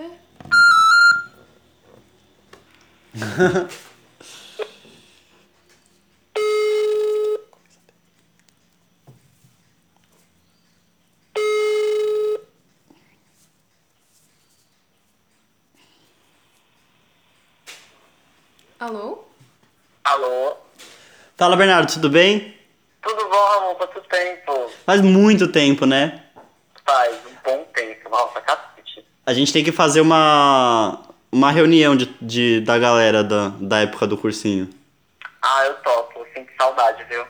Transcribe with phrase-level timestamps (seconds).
[0.00, 0.08] É.
[18.80, 19.24] Alô?
[20.02, 20.56] Alô?
[21.36, 22.58] Fala, Bernardo, tudo bem?
[23.02, 23.74] Tudo bom, Ramon?
[23.74, 24.70] Quanto tempo?
[24.86, 26.24] Faz muito tempo, né?
[26.86, 28.08] Faz um bom tempo.
[28.08, 29.04] Nossa, cacete.
[29.30, 34.04] A gente tem que fazer uma, uma reunião de, de, da galera da, da época
[34.04, 34.68] do cursinho.
[35.40, 36.26] Ah, eu topo.
[36.34, 37.22] Sinto saudade, viu?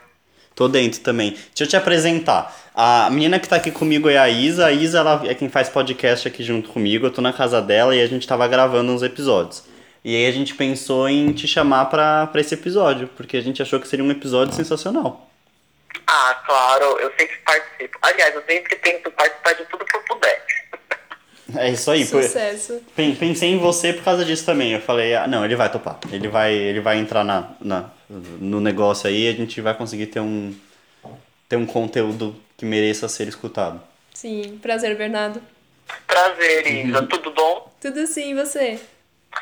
[0.54, 1.32] Tô dentro também.
[1.32, 2.56] Deixa eu te apresentar.
[2.74, 4.64] A menina que tá aqui comigo é a Isa.
[4.64, 7.04] A Isa ela é quem faz podcast aqui junto comigo.
[7.04, 9.64] Eu tô na casa dela e a gente tava gravando uns episódios.
[10.02, 13.60] E aí a gente pensou em te chamar pra, pra esse episódio, porque a gente
[13.60, 15.28] achou que seria um episódio sensacional.
[16.06, 16.98] Ah, claro.
[16.98, 17.98] Eu sempre participo.
[18.00, 20.49] Aliás, eu sempre tento participar de tudo que eu puder.
[21.56, 22.04] É isso aí.
[22.06, 22.80] por- Sucesso.
[22.96, 24.72] Pen- Pensei em você por causa disso também.
[24.72, 25.98] Eu falei, ah, não, ele vai topar.
[26.12, 30.06] Ele vai, ele vai entrar na, na, no negócio aí e a gente vai conseguir
[30.06, 30.54] ter um,
[31.48, 33.80] ter um conteúdo que mereça ser escutado.
[34.14, 35.42] Sim, prazer, Bernardo.
[36.06, 37.02] Prazer, Isa.
[37.06, 37.72] Tudo bom?
[37.80, 38.78] Tudo sim, e você?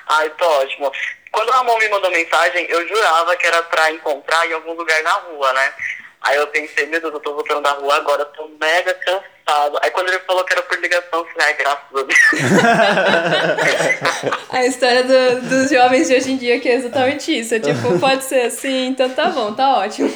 [0.09, 0.91] Ai, tô ótimo.
[1.31, 5.03] Quando o Ramon me mandou mensagem, eu jurava que era pra encontrar em algum lugar
[5.03, 5.73] na rua, né?
[6.21, 9.79] Aí eu pensei, meu Deus, eu tô voltando da rua agora, eu tô mega cansado.
[9.83, 12.19] Aí quando ele falou que era por ligação, eu falei, ai, graças a Deus.
[14.51, 17.55] A história do- dos jovens de hoje em dia que é exatamente isso.
[17.55, 20.13] É tipo, pode ser assim, então tá bom, tá ótimo.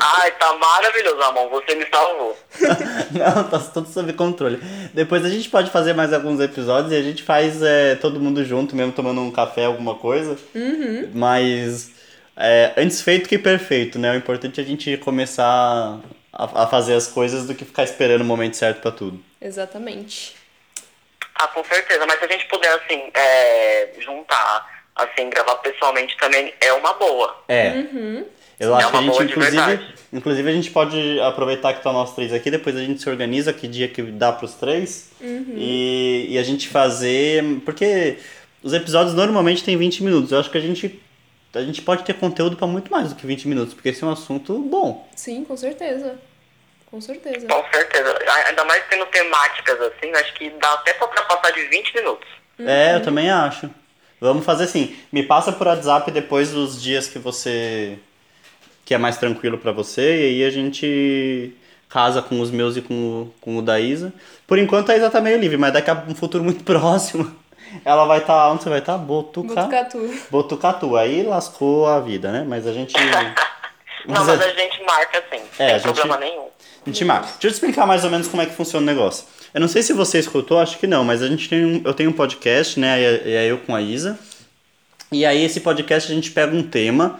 [0.00, 1.48] ai, tá maravilhoso, Ramon.
[1.50, 2.36] Você me salvou.
[3.12, 4.58] Não, tá tudo sob controle.
[4.92, 8.44] Depois a gente pode fazer mais alguns episódios e a gente faz é, todo mundo
[8.44, 10.36] junto, mesmo tomando um café, alguma coisa.
[11.14, 11.90] Mas
[12.36, 14.12] é, antes feito que perfeito, né?
[14.12, 16.00] O importante é a gente começar
[16.32, 19.22] a, a fazer as coisas do que ficar esperando o momento certo pra tudo.
[19.40, 20.34] Exatamente.
[21.34, 22.04] Ah, com certeza.
[22.06, 27.42] Mas se a gente puder, assim, é, juntar, assim, gravar pessoalmente também é uma boa.
[27.48, 27.84] É.
[28.58, 32.14] Eu É acho que a gente, inclusive, inclusive, a gente pode aproveitar que tá nós
[32.14, 36.38] três aqui, depois a gente se organiza que dia que dá pros três e, e
[36.38, 37.44] a gente fazer.
[37.66, 38.18] Porque
[38.62, 40.32] os episódios normalmente tem 20 minutos.
[40.32, 41.00] Eu acho que a gente,
[41.56, 44.06] a gente pode ter conteúdo pra muito mais do que 20 minutos, porque esse é
[44.06, 45.08] um assunto bom.
[45.14, 46.18] Sim, com certeza.
[46.86, 47.46] Com certeza.
[47.46, 48.18] Com certeza.
[48.46, 52.28] Ainda mais tendo temáticas assim, acho que dá até pra ultrapassar de 20 minutos.
[52.58, 53.70] É, eu também acho.
[54.20, 54.96] Vamos fazer assim.
[55.12, 57.98] Me passa por WhatsApp depois dos dias que você.
[58.84, 61.52] que é mais tranquilo pra você, e aí a gente
[61.88, 64.12] casa com os meus e com o, com o da Isa.
[64.46, 67.34] Por enquanto a Isa tá meio livre, mas daqui a um futuro muito próximo.
[67.84, 68.34] Ela vai estar.
[68.34, 68.92] Tá, onde você vai estar?
[68.92, 68.98] Tá?
[68.98, 69.54] Botuca...
[69.54, 70.14] Botucatu.
[70.30, 70.96] Botucatu.
[70.96, 72.44] Aí lascou a vida, né?
[72.46, 72.94] Mas a gente.
[74.06, 76.46] Não, mas a gente marca assim, É, sem a gente- problema nenhum.
[76.86, 77.26] A gente marca.
[77.26, 79.24] Deixa eu te explicar mais ou menos como é que funciona o negócio.
[79.52, 81.92] Eu não sei se você escutou, acho que não, mas a gente tem um, eu
[81.92, 83.00] tenho um podcast, né?
[83.00, 84.18] E é eu com a Isa.
[85.10, 87.18] E aí esse podcast a gente pega um tema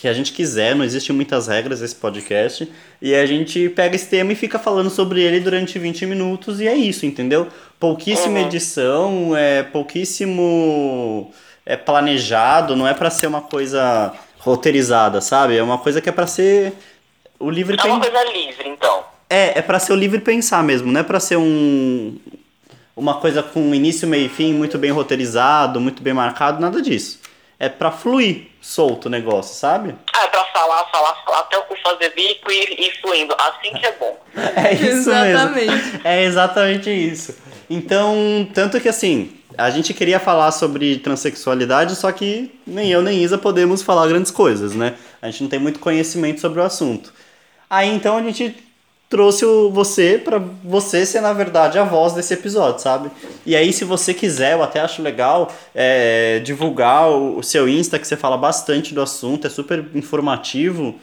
[0.00, 2.70] que a gente quiser, não existem muitas regras esse podcast,
[3.02, 6.68] e a gente pega esse tema e fica falando sobre ele durante 20 minutos e
[6.68, 7.48] é isso, entendeu?
[7.80, 8.46] Pouquíssima Uhum.
[8.46, 11.32] edição, é pouquíssimo
[11.66, 15.56] é planejado, não é pra ser uma coisa roteirizada, sabe?
[15.56, 16.72] É uma coisa que é pra ser
[17.38, 19.04] o livre É uma pen- coisa livre, então.
[19.28, 22.16] é, é pra ser o livre pensar mesmo, não é pra ser um
[22.96, 27.20] uma coisa com início, meio e fim, muito bem roteirizado, muito bem marcado, nada disso.
[27.60, 29.94] É pra fluir solto o negócio, sabe?
[30.14, 33.34] Ah, é pra falar, falar, falar até o cu fazer bico e ir fluindo.
[33.38, 34.16] Assim que é bom.
[34.56, 35.66] É isso Exatamente.
[35.66, 36.00] mesmo.
[36.04, 37.36] É exatamente isso.
[37.68, 43.22] Então, tanto que assim, a gente queria falar sobre transexualidade, só que nem eu nem
[43.22, 44.94] Isa podemos falar grandes coisas, né?
[45.20, 47.12] A gente não tem muito conhecimento sobre o assunto.
[47.68, 48.56] Aí então a gente
[49.08, 53.10] trouxe o você pra você ser na verdade a voz desse episódio, sabe?
[53.46, 57.98] E aí se você quiser, eu até acho legal é, divulgar o, o seu Insta
[57.98, 61.00] que você fala bastante do assunto, é super informativo.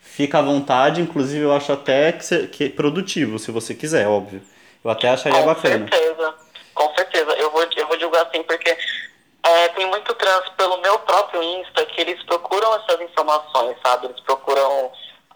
[0.00, 4.06] Fica à vontade, inclusive eu acho até que, você- que é produtivo, se você quiser,
[4.08, 4.42] óbvio.
[4.84, 5.88] Eu até acharia Com bacana.
[5.88, 6.34] certeza.
[6.74, 7.30] Com certeza.
[7.32, 8.76] Eu vou, eu vou divulgar assim, porque
[9.42, 14.06] é, tem muito trans pelo meu próprio Insta que eles procuram essas informações, sabe?
[14.06, 14.90] Eles procuram.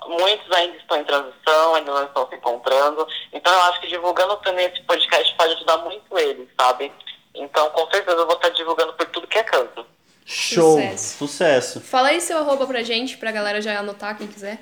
[0.09, 3.07] Muitos ainda estão em transição, ainda não estão se encontrando.
[3.33, 6.93] Então eu acho que divulgando também esse podcast pode ajudar muito eles, sabe?
[7.35, 9.87] Então com certeza eu vou estar divulgando por tudo que é canto.
[10.25, 10.77] Show!
[10.77, 11.19] Sucesso.
[11.19, 11.81] Sucesso.
[11.81, 14.59] Fala aí seu arroba pra gente, pra galera já anotar, quem quiser.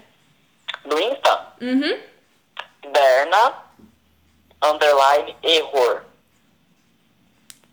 [0.84, 1.98] No Insta, Uhum.
[2.92, 3.54] Berna,
[4.62, 6.02] underline, error.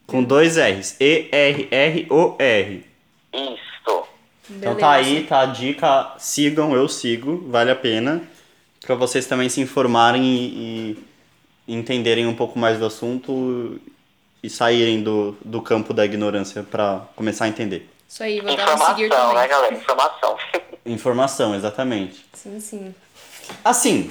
[0.06, 0.98] Com dois R's.
[1.00, 2.86] E-R-R-O-R.
[3.34, 4.08] Isso.
[4.50, 6.14] Então tá aí, tá a dica.
[6.18, 8.22] Sigam, eu sigo, vale a pena.
[8.86, 10.98] Pra vocês também se informarem e,
[11.68, 13.80] e entenderem um pouco mais do assunto
[14.42, 17.90] e saírem do, do campo da ignorância para começar a entender?
[18.08, 19.36] Isso aí, vou dar um seguir Informação, também.
[19.42, 19.76] né, galera?
[19.76, 20.38] Informação.
[20.86, 22.26] Informação, exatamente.
[22.34, 22.96] Sim, sim.
[23.66, 24.10] Assim,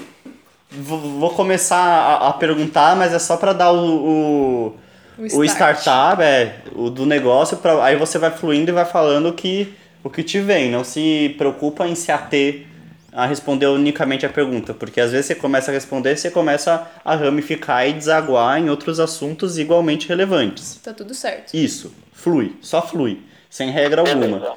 [0.70, 4.78] vou começar a, a perguntar, mas é só para dar o, o,
[5.18, 5.78] O o start.
[5.78, 9.74] startup, é, o do negócio, pra, aí você vai fluindo e vai falando que,
[10.06, 10.70] o que te vem.
[10.70, 12.66] Não se preocupa em se ater
[13.12, 17.14] a responder unicamente a pergunta, porque às vezes você começa a responder, você começa a
[17.16, 20.78] ramificar e desaguar em outros assuntos igualmente relevantes.
[20.82, 21.54] Tá tudo certo.
[21.54, 24.38] Isso, flui, só flui, sem regra alguma.
[24.38, 24.56] Beleza.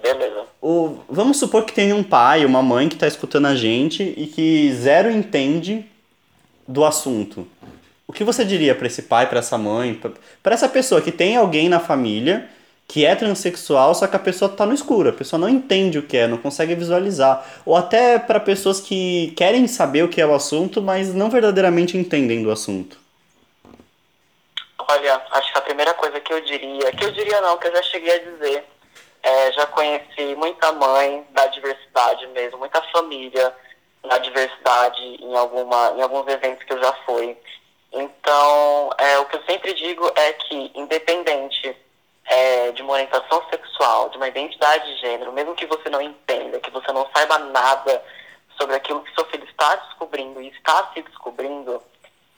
[0.00, 0.42] Beleza.
[0.60, 4.26] O, vamos supor que tem um pai, uma mãe que está escutando a gente e
[4.28, 5.84] que zero entende
[6.68, 7.48] do assunto.
[8.06, 10.00] O que você diria para esse pai, para essa mãe,
[10.40, 12.48] para essa pessoa que tem alguém na família
[12.92, 16.02] que é transexual, só que a pessoa tá no escuro, a pessoa não entende o
[16.02, 20.26] que é, não consegue visualizar, ou até para pessoas que querem saber o que é
[20.26, 22.98] o assunto, mas não verdadeiramente entendem do assunto.
[24.78, 27.72] Olha, acho que a primeira coisa que eu diria, que eu diria não, que eu
[27.72, 28.64] já cheguei a dizer,
[29.22, 33.54] é, já conheci muita mãe da diversidade mesmo, muita família
[34.06, 37.38] da diversidade em, alguma, em alguns eventos que eu já fui.
[37.90, 41.74] Então, é, o que eu sempre digo é que, independente
[42.24, 46.60] é, de uma orientação sexual, de uma identidade de gênero, mesmo que você não entenda,
[46.60, 48.02] que você não saiba nada
[48.58, 51.82] sobre aquilo que seu filho está descobrindo e está se descobrindo,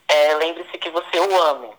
[0.09, 1.71] é, lembre-se que você o ame.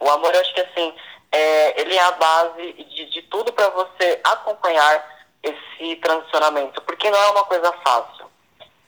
[0.00, 0.94] O amor, eu acho que assim,
[1.32, 7.18] é, ele é a base de, de tudo para você acompanhar esse transicionamento, porque não
[7.18, 8.26] é uma coisa fácil.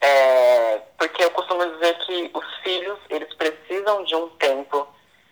[0.00, 4.87] É, porque eu costumo dizer que os filhos, eles precisam de um tempo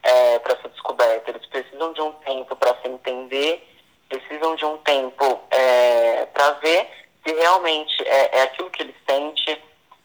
[0.07, 3.67] é, para ser descoberto, eles precisam de um tempo para se entender,
[4.09, 6.89] precisam de um tempo é, para ver
[7.25, 9.61] se realmente é, é aquilo que eles sentem.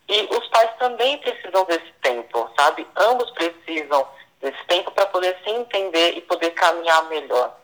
[0.09, 2.85] E os pais também precisam desse tempo, sabe?
[2.97, 4.05] Ambos precisam
[4.41, 7.55] desse tempo para poder se entender e poder caminhar melhor.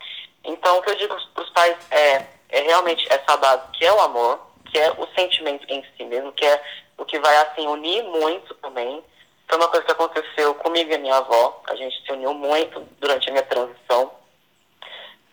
[0.43, 3.91] Então, o que eu digo para os pais é, é realmente essa base que é
[3.91, 4.39] o amor,
[4.71, 6.63] que é o sentimento em si mesmo, que é
[6.97, 9.03] o que vai assim unir muito também.
[9.47, 11.61] Foi uma coisa que aconteceu comigo e minha avó.
[11.67, 14.11] A gente se uniu muito durante a minha transição.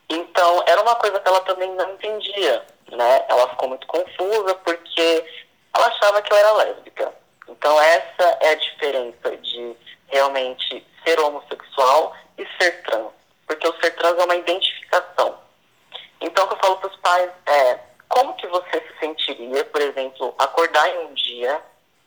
[0.08, 3.24] Então, era uma coisa que ela também não entendia, né?
[3.28, 5.24] Ela ficou muito confusa porque
[5.74, 7.12] ela achava que eu era lésbica.
[7.48, 9.76] Então, essa é a diferença de
[10.08, 13.10] realmente ser homossexual e ser trans.
[13.46, 15.38] Porque o ser trans é uma identificação.
[16.20, 17.78] Então, o que eu falo para os pais é
[18.08, 21.60] como que você se sentiria, por exemplo, acordar em um dia,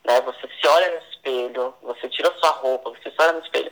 [0.08, 0.22] né?
[0.22, 3.72] Você se olha no espelho, você tira sua roupa, você se olha no espelho.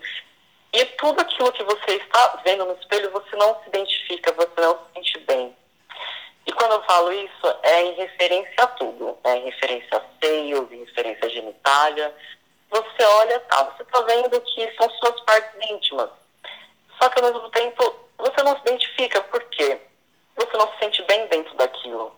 [0.74, 4.74] E tudo aquilo que você está vendo no espelho, você não se identifica, você não
[4.74, 5.56] se sente bem.
[6.46, 9.18] E quando eu falo isso, é em referência a tudo.
[9.24, 12.14] É em referência a seios, em referência a genitália.
[12.70, 16.10] Você olha, tá, você está vendo que são suas partes íntimas.
[17.02, 19.22] Só que ao mesmo tempo, você não se identifica.
[19.24, 19.80] Por quê?
[20.36, 22.14] Você não se sente bem dentro daquilo.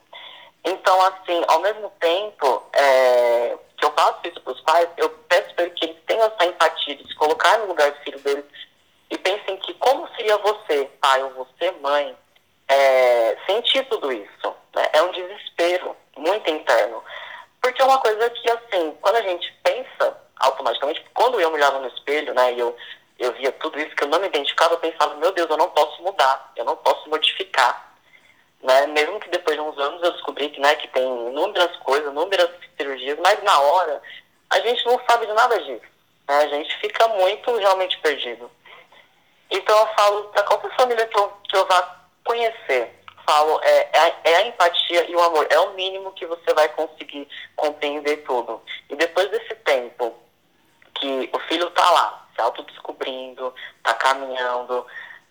[0.65, 3.57] Então, assim, ao mesmo tempo é,
[3.97, 7.15] faço isso para os pais, eu peço para que eles tenham essa empatia de se
[7.15, 8.45] colocar no lugar do filho deles
[9.09, 12.15] e pensem que como seria você, pai, ou você, mãe,
[12.67, 14.55] é, sentir tudo isso.
[14.75, 14.89] Né?
[14.93, 17.03] É um desespero muito interno.
[17.61, 21.79] Porque é uma coisa que, assim, quando a gente pensa automaticamente, quando eu me olhava
[21.79, 22.75] no espelho, né, e eu,
[23.17, 25.69] eu via tudo isso que eu não me identificava, eu pensava, meu Deus, eu não
[25.69, 27.95] posso mudar, eu não posso modificar.
[28.61, 28.87] Né?
[28.87, 32.51] Mesmo que depois de uns anos eu descobri que, né, que tem inúmeras coisas, inúmeras
[33.27, 34.01] mas na hora
[34.49, 35.81] a gente não sabe de nada disso.
[36.27, 36.37] Né?
[36.37, 38.49] A gente fica muito realmente perdido.
[39.51, 44.15] Então eu falo para qualquer família que eu, que eu vá conhecer, falo, é, é,
[44.23, 48.61] é a empatia e o amor, é o mínimo que você vai conseguir compreender tudo.
[48.89, 50.15] E depois desse tempo
[50.95, 53.53] que o filho tá lá, se autodescobrindo,
[53.83, 54.85] tá caminhando,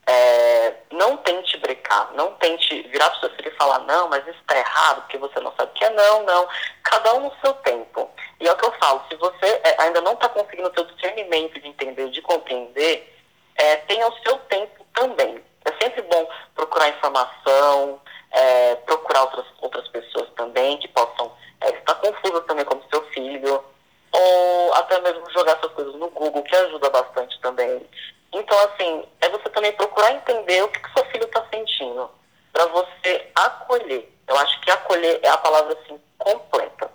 [0.08, 4.38] é, não tente brecar, não tente virar pro seu filho e falar, não, mas isso
[4.46, 6.48] tá errado, porque você não sabe o que é, não, não.
[6.84, 8.08] Cada um no seu tempo.
[8.40, 10.94] E é o que eu falo, se você é, ainda não tá conseguindo ter o
[10.94, 13.12] discernimento de entender, de compreender,
[13.56, 15.42] é, tenha o seu tempo também.
[15.64, 21.32] É sempre bom procurar informação, é, procurar outras, outras pessoas também que possam
[21.62, 23.64] é, estar confusas também como seu filho,
[24.12, 27.84] ou até mesmo jogar essas coisas no Google, que ajuda bastante também.
[28.32, 32.10] Então, assim, é você também procurar entender o que, que seu filho está sentindo,
[32.52, 34.12] para você acolher.
[34.26, 36.90] Eu acho que acolher é a palavra, assim, completa.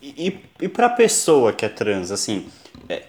[0.00, 2.46] E, e, e pra pessoa que é trans, assim,
[2.88, 3.02] é,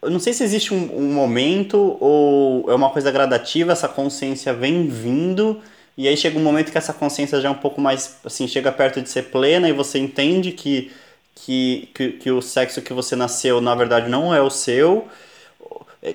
[0.00, 4.54] eu não sei se existe um, um momento ou é uma coisa gradativa, essa consciência
[4.54, 5.60] vem vindo
[5.98, 8.72] e aí chega um momento que essa consciência já é um pouco mais, assim, chega
[8.72, 10.90] perto de ser plena e você entende que,
[11.34, 15.08] que, que, que o sexo que você nasceu, na verdade, não é o seu.
[16.02, 16.14] É,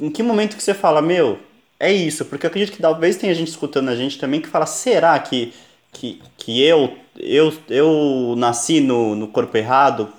[0.00, 1.38] em que momento que você fala, meu,
[1.78, 2.24] é isso?
[2.24, 5.52] Porque eu acredito que talvez tenha gente escutando a gente também que fala, será que,
[5.94, 10.12] que, que eu, eu, eu nasci no, no corpo errado?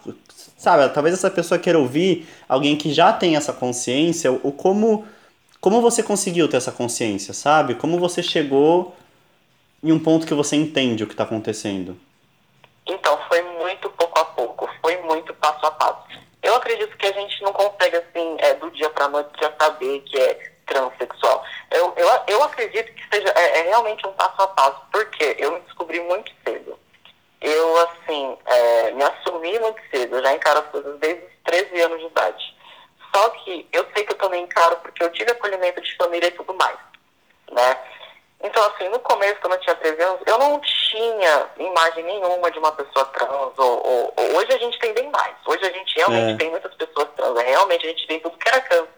[0.58, 5.06] Sabe, talvez essa pessoa queira ouvir alguém que já tem essa consciência, ou como,
[5.60, 7.76] como você conseguiu ter essa consciência, sabe?
[7.76, 8.96] Como você chegou
[9.84, 11.96] em um ponto que você entende o que está acontecendo?
[12.88, 16.06] Então, foi muito pouco a pouco, foi muito passo a passo.
[16.42, 20.00] Eu acredito que a gente não consegue, assim, é, do dia para noite já saber
[20.02, 21.44] que é transexual.
[21.72, 25.54] Eu, eu, eu acredito que seja é, é, realmente um passo a passo, porque eu
[25.54, 26.78] me descobri muito cedo.
[27.42, 31.82] Eu, assim, é, me assumi muito cedo, eu já encaro as coisas desde os 13
[31.82, 32.56] anos de idade.
[33.14, 36.32] Só que eu sei que eu também encaro porque eu tive acolhimento de família e
[36.32, 36.78] tudo mais,
[37.52, 37.78] né?
[38.44, 42.60] Então, assim, no começo, quando eu tinha 13 anos, eu não tinha imagem nenhuma de
[42.60, 43.58] uma pessoa trans.
[43.58, 45.36] Ou, ou, hoje a gente tem bem mais.
[45.48, 46.38] Hoje a gente realmente é.
[46.38, 47.40] tem muitas pessoas trans.
[47.42, 48.90] Realmente a gente tem tudo que era canto.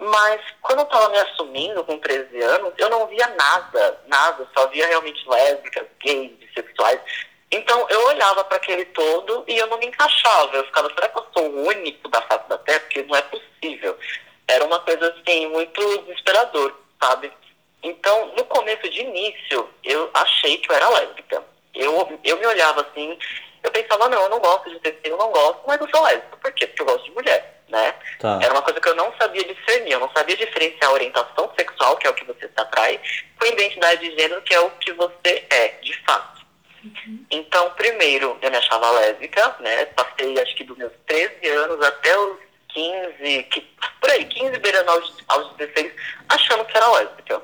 [0.00, 4.48] Mas quando eu estava me assumindo com 13 anos, eu não via nada, nada.
[4.56, 7.00] Só via realmente lésbicas, gays, bissexuais.
[7.50, 10.56] Então eu olhava para aquele todo e eu não me encaixava.
[10.56, 12.80] Eu ficava, será que eu sou o único da face da Terra?
[12.80, 13.98] Porque não é possível.
[14.48, 17.30] Era uma coisa assim, muito desesperador, sabe?
[17.82, 21.44] Então, no começo de início, eu achei que eu era lésbica.
[21.74, 23.18] Eu, eu me olhava assim,
[23.62, 26.36] eu pensava, não, eu não gosto de ter eu não gosto, mas eu sou lésbica.
[26.38, 26.66] Por quê?
[26.66, 27.94] Porque eu gosto de mulher, né?
[28.18, 28.38] Tá.
[28.42, 31.96] Era uma coisa que eu não sabia discernir, eu não sabia diferenciar a orientação sexual,
[31.96, 33.00] que é o que você se atrai,
[33.38, 36.40] com a identidade de gênero, que é o que você é, de fato.
[36.84, 37.24] Uhum.
[37.30, 39.86] Então, primeiro, eu me achava lésbica, né?
[39.86, 43.60] Passei, acho que dos meus 13 anos até os 15, que,
[44.00, 45.92] por aí, 15 beirando aos, aos 16,
[46.28, 47.42] achando que era lésbica.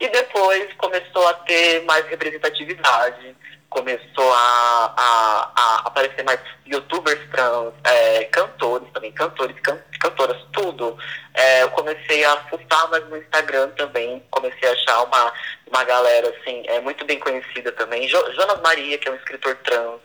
[0.00, 3.36] E depois começou a ter mais representatividade,
[3.70, 10.98] começou a, a, a aparecer mais youtubers trans, é, cantores também, cantores, can, cantoras, tudo.
[11.34, 15.32] É, eu comecei a fuçar mais no Instagram também, comecei a achar uma,
[15.68, 18.08] uma galera assim, é, muito bem conhecida também.
[18.08, 20.00] Jo, Jonas Maria, que é um escritor trans.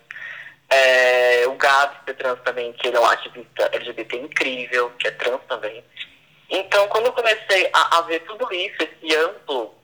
[0.69, 5.07] É, o Gabs, que é trans também, que ele é um ativista LGBT incrível, que
[5.07, 5.83] é trans também.
[6.49, 9.75] Então, quando eu comecei a, a ver tudo isso, esse amplo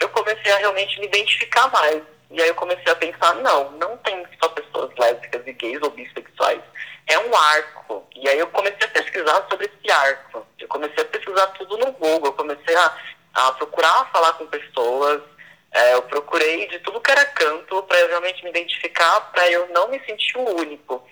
[0.00, 2.02] eu comecei a realmente me identificar mais.
[2.34, 5.90] E aí eu comecei a pensar, não, não tem só pessoas lésbicas e gays ou
[5.90, 6.60] bissexuais.
[7.06, 8.04] É um arco.
[8.16, 10.44] E aí eu comecei a pesquisar sobre esse arco.
[10.58, 12.26] Eu comecei a pesquisar tudo no Google.
[12.26, 12.96] Eu comecei a,
[13.34, 15.22] a procurar falar com pessoas.
[15.70, 19.68] É, eu procurei de tudo que era canto para eu realmente me identificar, para eu
[19.68, 21.06] não me sentir o único.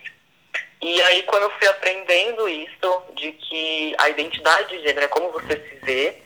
[0.80, 5.30] E aí, quando eu fui aprendendo isso, de que a identidade de gênero é como
[5.30, 6.21] você se vê,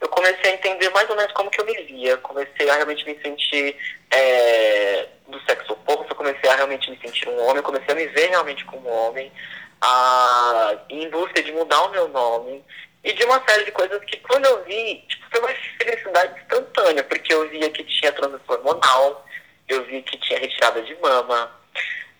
[0.00, 2.16] eu comecei a entender mais ou menos como que eu me via.
[2.18, 3.76] Comecei a realmente me sentir
[4.10, 8.28] é, do sexo oposto, comecei a realmente me sentir um homem, comecei a me ver
[8.30, 9.32] realmente como homem,
[9.80, 12.64] a, em busca de mudar o meu nome
[13.02, 17.04] e de uma série de coisas que quando eu vi, tipo, foi uma felicidade instantânea,
[17.04, 19.26] porque eu via que tinha transição hormonal,
[19.68, 21.50] eu vi que tinha retirada de mama,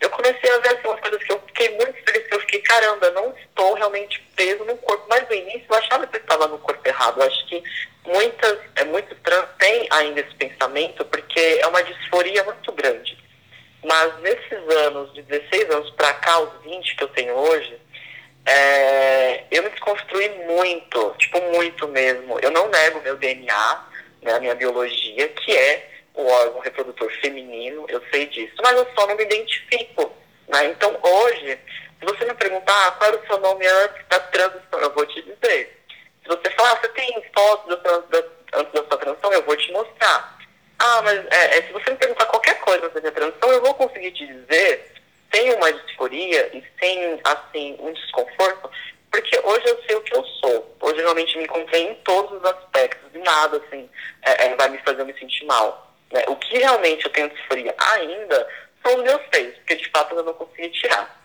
[0.00, 2.61] eu comecei a ver assim, umas coisas que eu fiquei muito feliz, que eu fiquei,
[2.61, 5.05] caramba, não estou realmente preso no corpo.
[5.09, 7.21] Mas no início eu achava que eu estava no corpo errado.
[7.21, 7.62] Eu acho que
[8.05, 13.19] muitas, é, muitos trans têm ainda esse pensamento, porque é uma disforia muito grande.
[13.85, 17.78] Mas nesses anos, de 16 anos para cá, os 20 que eu tenho hoje,
[18.47, 22.38] é, eu me desconstruí muito, tipo, muito mesmo.
[22.40, 23.87] Eu não nego meu DNA,
[24.23, 28.87] né, a minha biologia, que é o órgão reprodutor feminino, eu sei disso, mas eu
[28.96, 30.12] só não me identifico.
[30.48, 30.66] Né?
[30.66, 31.56] Então, hoje,
[32.00, 35.06] se você me perguntar ah, qual era o seu nome antes da transição, eu vou
[35.06, 35.80] te dizer.
[36.22, 37.78] Se você falar, ah, você tem fotos
[38.52, 40.38] antes da sua transição, eu vou te mostrar.
[40.80, 43.75] Ah, mas é, é, se você me perguntar qualquer coisa antes da transição, eu vou
[43.75, 44.92] conseguir te dizer
[45.32, 48.70] sem uma disforia e sem, assim, um desconforto,
[49.10, 50.76] porque hoje eu sei o que eu sou.
[50.80, 53.88] Hoje eu realmente me encontrei em todos os aspectos e nada, assim,
[54.22, 55.88] é, é, vai me fazer me sentir mal.
[56.49, 58.49] Que realmente eu tenho disforia ainda
[58.83, 61.19] são os meus seios, porque de fato eu não consegui tirar.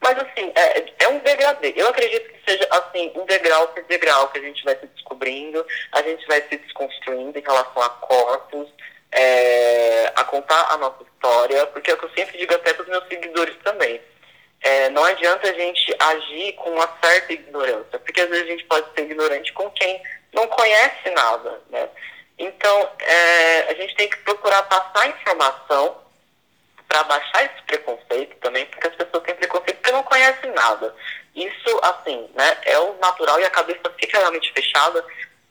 [0.00, 1.72] Mas assim, é, é um degradê.
[1.76, 5.66] Eu acredito que seja assim, um degrau por degrau que a gente vai se descobrindo,
[5.92, 8.68] a gente vai se desconstruindo em relação a corpos,
[9.12, 12.82] é, a contar a nossa história, porque é o que eu sempre digo até para
[12.82, 14.00] os meus seguidores também.
[14.60, 18.64] É, não adianta a gente agir com uma certa ignorância, porque às vezes a gente
[18.64, 20.02] pode ser ignorante com quem
[20.32, 21.88] não conhece nada, né?
[22.38, 26.06] Então, é, a gente tem que procurar passar informação
[26.88, 30.94] para baixar esse preconceito também, porque as pessoas têm preconceito porque não conhecem nada.
[31.34, 35.04] Isso, assim, né, é o natural e a cabeça fica realmente fechada,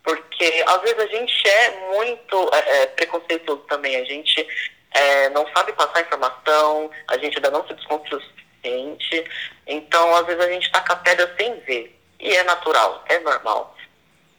[0.03, 4.47] porque às vezes a gente é muito é, é, preconceituoso também, a gente
[4.91, 9.31] é, não sabe passar informação, a gente ainda não se desconfia o suficiente,
[9.67, 13.75] então às vezes a gente taca a pedra sem ver, e é natural, é normal.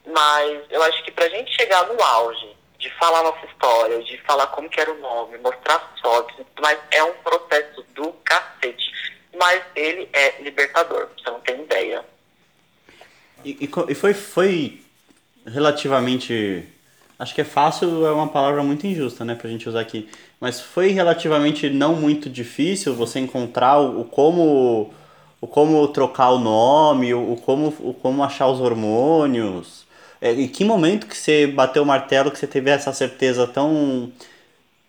[0.07, 2.56] Mas eu acho que pra gente chegar no auge
[2.87, 7.03] de falar nossa história, de falar como que era o nome, mostrar fotos, mas é
[7.03, 8.95] um processo do cacete.
[9.39, 12.05] Mas ele é libertador, você não tem ideia.
[13.45, 14.81] E, e foi, foi
[15.45, 16.65] relativamente.
[17.19, 20.09] Acho que é fácil, é uma palavra muito injusta, né, pra gente usar aqui.
[20.41, 24.95] Mas foi relativamente não muito difícil você encontrar o, o como
[25.41, 29.86] o como trocar o nome, o, o, como, o como achar os hormônios.
[30.21, 34.13] É, em que momento que você bateu o martelo que você teve essa certeza tão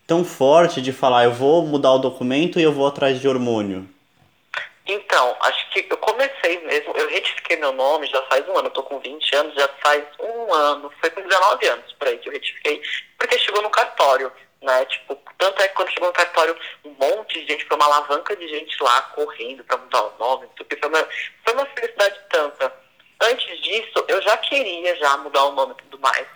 [0.06, 3.86] tão forte de falar eu vou mudar o documento e eu vou atrás de hormônio?
[4.86, 8.72] Então, acho que eu comecei mesmo, eu retifiquei meu nome já faz um ano, eu
[8.72, 12.30] tô com 20 anos, já faz um ano, foi com 19 anos por aí que
[12.30, 12.80] eu retifiquei,
[13.18, 14.32] porque chegou no cartório,
[14.62, 14.86] né?
[14.86, 16.56] Tipo, tanto é que quando chegou no cartório,
[16.86, 20.48] um monte de gente, foi uma alavanca de gente lá correndo pra mudar o nome,
[20.56, 21.06] porque foi uma,
[21.44, 22.87] foi uma felicidade tanta.
[23.20, 26.26] Antes disso, eu já queria já mudar o nome e tudo mais.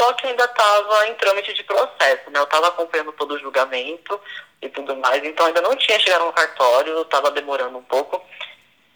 [0.00, 2.38] Só que ainda estava em trâmite de processo, né?
[2.38, 4.18] Eu estava acompanhando todo o julgamento
[4.62, 8.22] e tudo mais, então ainda não tinha chegado no cartório, estava demorando um pouco.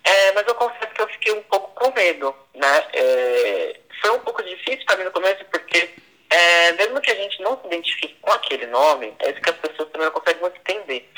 [0.03, 2.87] É, mas eu confesso que eu fiquei um pouco com medo, né?
[2.93, 5.91] É, foi um pouco difícil para mim no começo, porque
[6.31, 9.57] é, mesmo que a gente não se identifique com aquele nome, é isso que as
[9.57, 11.11] pessoas também não conseguem muito entender.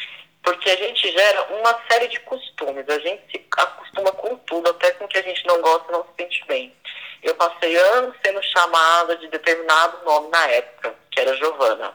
[0.46, 4.92] Porque a gente gera uma série de costumes, a gente se acostuma com tudo, até
[4.92, 6.72] com o que a gente não gosta não se sente bem.
[7.20, 11.92] Eu passei anos sendo chamada de determinado nome na época, que era Giovana.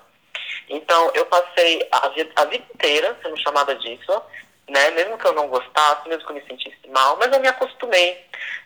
[0.67, 4.21] Então, eu passei a vida, a vida inteira sendo chamada disso,
[4.69, 4.91] né?
[4.91, 8.21] Mesmo que eu não gostasse, mesmo que eu me sentisse mal, mas eu me acostumei.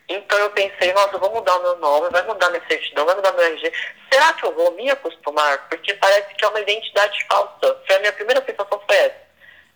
[0.10, 3.14] Então eu pensei, nossa, eu vou mudar o meu nome, vai mudar minha certidão, vai
[3.14, 3.72] mudar meu RG.
[4.12, 5.70] Será que eu vou me acostumar?
[5.70, 7.84] Porque parece que é uma identidade falsa.
[7.86, 9.25] Foi a minha primeira sensação foi essa.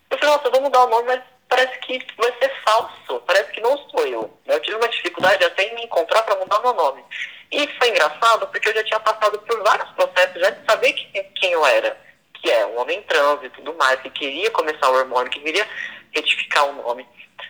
[0.10, 3.51] Eu falei, nossa, eu vou mudar o nome, mas parece que vai ser falso, parece
[3.51, 4.38] que não sou eu.
[4.46, 7.04] Eu tive uma dificuldade até em me encontrar para mudar meu nome.
[7.51, 11.24] E foi engraçado porque eu já tinha passado por vários processos já de saber quem,
[11.36, 11.98] quem eu era.
[12.36, 15.67] Que é um homem trans e tudo mais, que queria começar o hormônio, que queria
[16.12, 17.06] retificar o nome.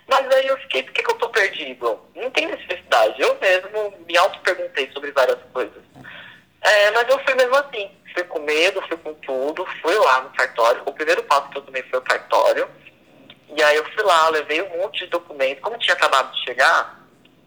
[0.08, 2.00] Mas aí eu fiquei, por que, que eu tô perdido?
[2.16, 3.22] Não tem necessidade.
[3.22, 5.84] Eu mesmo me auto-perguntei sobre várias coisas.
[6.62, 7.92] É, mas eu fui mesmo assim.
[8.14, 10.82] Fui com medo, fui com tudo, fui lá no cartório.
[10.86, 12.68] O primeiro passo que eu tomei foi o cartório.
[14.10, 15.62] Lá, levei um monte de documentos.
[15.62, 17.00] Como tinha acabado de chegar,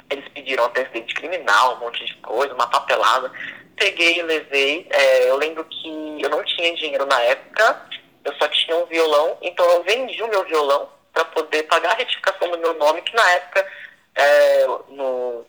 [0.09, 3.33] eles pediram antecedente criminal, um monte de coisa, uma papelada.
[3.75, 4.87] Peguei e levei.
[4.89, 7.85] É, eu lembro que eu não tinha dinheiro na época,
[8.25, 11.97] eu só tinha um violão, então eu vendi o meu violão para poder pagar a
[11.97, 13.67] retificação do meu nome, que na época,
[14.15, 15.45] é, no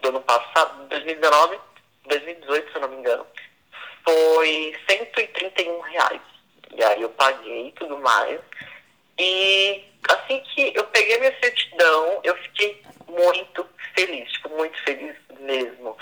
[0.00, 1.58] do ano passado, 2019,
[2.06, 3.26] 2018, se eu não me engano,
[4.04, 6.22] foi 131 reais.
[6.72, 8.38] E aí eu paguei e tudo mais.
[9.18, 15.96] E assim que eu peguei minha certidão, eu fiquei muito feliz, tipo, muito feliz mesmo.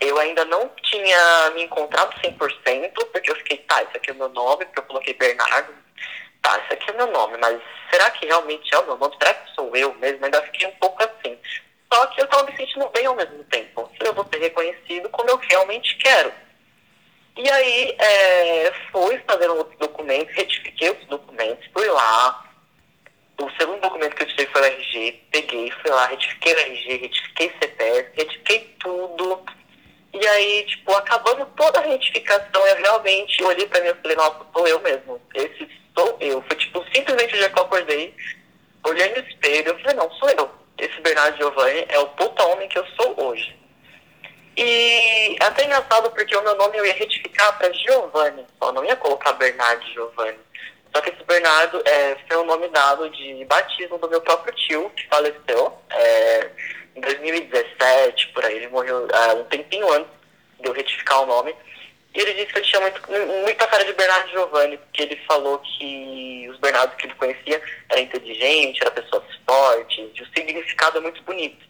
[0.00, 4.16] Eu ainda não tinha me encontrado 100%, porque eu fiquei, tá, esse aqui é o
[4.16, 5.72] meu nome, porque eu coloquei Bernardo.
[6.42, 9.16] Tá, esse aqui é o meu nome, mas será que realmente é o meu nome?
[9.18, 10.24] Será que sou eu mesmo?
[10.24, 11.38] Ainda fiquei um pouco assim.
[11.92, 13.90] Só que eu tava me sentindo bem ao mesmo tempo.
[14.00, 16.32] Eu vou ser reconhecido como eu realmente quero.
[17.36, 22.45] E aí, é, fui fazer outros documentos, retifiquei os documentos, fui lá,
[23.96, 28.10] documento que eu tirei foi o RG, peguei, fui lá, retifiquei o RG, retifiquei CPF,
[28.14, 29.44] retifiquei tudo.
[30.12, 34.46] E aí, tipo, acabando toda a retificação, eu realmente olhei pra mim e falei, nossa,
[34.52, 35.20] sou eu mesmo.
[35.34, 36.42] Esse sou eu.
[36.42, 38.14] Foi tipo, simplesmente o dia que eu acordei,
[38.84, 40.50] olhei no espelho, eu falei, não, sou eu.
[40.78, 43.56] Esse Bernardo Giovanni é o puta homem que eu sou hoje.
[44.56, 48.96] E até engraçado porque o meu nome eu ia retificar para Giovanni, só não ia
[48.96, 50.38] colocar Bernardo Giovanni.
[50.96, 54.90] Só que esse Bernardo é, foi um nome dado de batismo do meu próprio tio,
[54.96, 56.50] que faleceu é,
[56.96, 58.56] em 2017, por aí.
[58.56, 60.10] Ele morreu é, um tempinho antes
[60.58, 61.54] de eu retificar o nome.
[62.14, 63.02] E ele disse que ele tinha muito,
[63.42, 68.00] muita cara de Bernardo Giovanni, porque ele falou que os Bernardos que ele conhecia era
[68.00, 71.62] inteligente, era pessoas fortes, e o significado é muito bonito.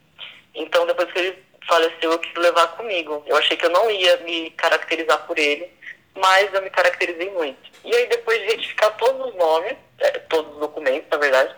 [0.54, 3.24] Então, depois que ele faleceu, eu quis levar comigo.
[3.26, 5.68] Eu achei que eu não ia me caracterizar por ele,
[6.16, 7.70] mas eu me caracterizei muito.
[7.84, 11.54] E aí, depois de retificar todos os nomes, é, todos os documentos, na verdade,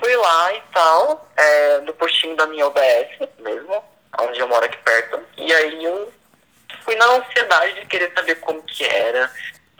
[0.00, 3.84] fui lá e tal, é, no postinho da minha OBS mesmo,
[4.20, 5.20] onde eu moro aqui perto.
[5.36, 6.12] E aí eu
[6.84, 9.30] fui na ansiedade de querer saber como que era.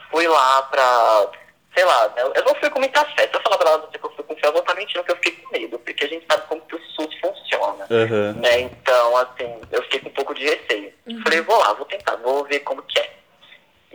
[0.09, 1.31] Fui lá pra,
[1.73, 3.27] sei lá, né, eu não fui com muita fé.
[3.27, 5.11] Se eu falar pra você que eu fui com fé, eu vou estar mentindo que
[5.11, 7.87] eu fiquei com medo, porque a gente sabe como que o SUS funciona.
[7.89, 8.33] Uhum.
[8.41, 8.61] Né?
[8.61, 10.93] Então, assim, eu fiquei com um pouco de receio.
[11.07, 11.21] Uhum.
[11.23, 13.16] Falei, vou lá, vou tentar, vou ver como que é.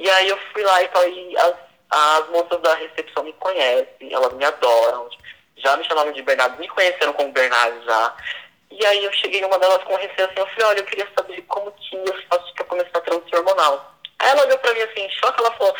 [0.02, 1.54] E aí eu fui lá e falei, as,
[1.90, 5.08] as moças da recepção me conhecem, elas me adoram,
[5.58, 8.16] já me chamavam de Bernardo, me conheceram como Bernardo já.
[8.72, 11.40] E aí eu cheguei numa delas com receio assim, eu falei, olha, eu queria saber
[11.42, 11.92] como que
[13.36, 13.94] hormonal.
[14.18, 15.74] Aí ela olhou pra mim assim, em choque, ela falou,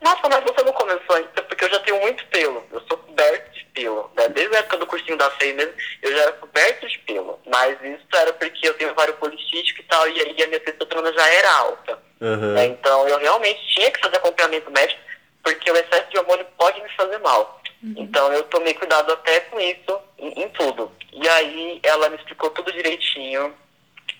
[0.00, 2.64] nossa, mas você não começou ainda, porque eu já tenho muito pelo.
[2.70, 4.10] Eu sou coberto de pelo.
[4.16, 4.28] Né?
[4.28, 7.40] Desde a época do cursinho da FEI mesmo, eu já era coberto de pelo.
[7.46, 11.12] Mas isso era porque eu tenho vários policístico e tal, e aí a minha testosterona
[11.12, 12.03] já era alta.
[12.20, 12.52] Uhum.
[12.54, 12.66] Né?
[12.66, 15.00] Então eu realmente tinha que fazer acompanhamento médico,
[15.42, 17.60] porque o excesso de hormônio pode me fazer mal.
[17.96, 20.90] Então eu tomei cuidado até com isso, em, em tudo.
[21.12, 23.54] E aí ela me explicou tudo direitinho,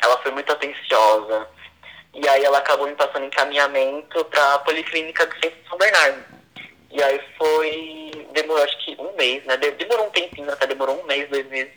[0.02, 1.48] ela foi muito atenciosa.
[2.12, 6.22] E aí ela acabou me passando encaminhamento para a Policlínica de Centro São Bernardo.
[6.90, 8.26] E aí foi.
[8.32, 9.56] Demorou acho que um mês, né?
[9.56, 11.72] De- Demorou um tempinho, até demorou um mês, dois meses.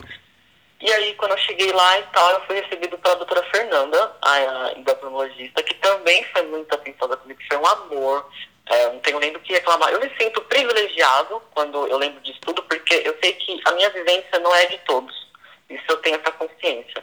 [0.80, 4.72] E aí quando eu cheguei lá e tal, eu fui recebido pela doutora Fernanda, a
[4.76, 8.30] endocrinologista, que também foi muito atenciosa comigo, foi um amor.
[8.70, 9.90] É, não tenho nem do que reclamar.
[9.90, 13.88] Eu me sinto privilegiado quando eu lembro disso tudo, porque eu sei que a minha
[13.90, 15.26] vivência não é de todos.
[15.70, 17.02] Isso eu tenho essa consciência.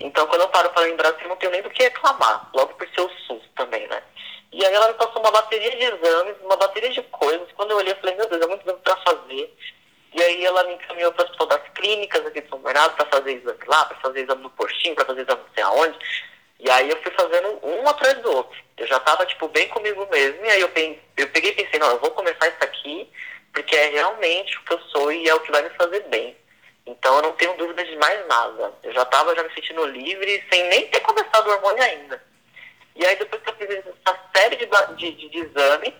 [0.00, 2.88] Então, quando eu paro para lembrar, assim, não tenho nem do que reclamar, logo por
[2.88, 4.02] ser o SUS também, né?
[4.52, 7.48] E aí ela me passou uma bateria de exames, uma bateria de coisas.
[7.56, 9.56] Quando eu olhei, eu falei, meu Deus, é muito exame para fazer.
[10.14, 13.06] E aí ela me encaminhou para o hospital das clínicas aqui de São Bernardo para
[13.06, 15.98] fazer exame lá, para fazer exame no postinho, para fazer exame não sei aonde.
[16.64, 18.58] E aí eu fui fazendo um atrás do outro.
[18.78, 20.42] Eu já tava, tipo, bem comigo mesmo.
[20.46, 20.70] E aí eu,
[21.18, 23.06] eu peguei e pensei, não, eu vou começar isso aqui,
[23.52, 26.34] porque é realmente o que eu sou e é o que vai me fazer bem.
[26.86, 28.72] Então eu não tenho dúvida de mais nada.
[28.82, 32.22] Eu já tava já me sentindo livre, sem nem ter começado o hormônio ainda.
[32.96, 35.94] E aí depois que eu fiz essa série de, de, de, de exame,